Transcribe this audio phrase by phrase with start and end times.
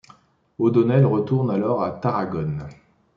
[0.57, 2.67] O'Donnell retourne alors à Tarragone.